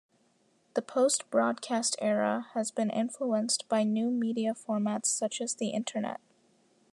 The 0.73 0.81
Post-Broadcast 0.81 1.95
era 2.01 2.47
has 2.55 2.71
been 2.71 2.89
influenced 2.89 3.69
by 3.69 3.83
new 3.83 4.09
media 4.09 4.55
formats 4.55 5.05
such 5.05 5.39
as 5.39 5.53
the 5.53 5.67
internet. 5.69 6.19